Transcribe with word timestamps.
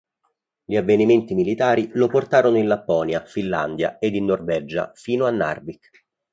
Gli 0.65 0.75
avvenimenti 0.77 1.35
militari 1.35 1.91
lo 1.93 2.07
portarono 2.07 2.57
in 2.57 2.65
Lapponia, 2.65 3.23
Finlandia 3.23 3.99
ed 3.99 4.15
in 4.15 4.25
Norvegia, 4.25 4.91
fino 4.95 5.27
a 5.27 5.29
Narvik. 5.29 5.91